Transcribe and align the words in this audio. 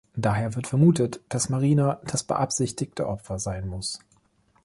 Daher 0.15 0.55
wird 0.55 0.65
vermutet, 0.65 1.21
dass 1.29 1.49
Marina 1.49 2.01
das 2.07 2.23
beabsichtigte 2.23 3.07
Opfer 3.07 3.37
sein 3.37 3.67
muss. 3.67 3.99